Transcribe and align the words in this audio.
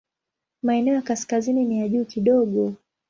Maeneo 0.63 0.93
ya 0.95 1.01
kaskazini 1.01 1.63
ni 1.65 1.79
ya 1.79 1.89
juu 1.89 2.05
kidogo. 2.05 2.73